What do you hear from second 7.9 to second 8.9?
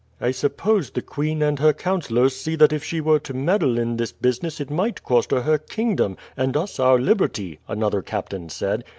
captain said.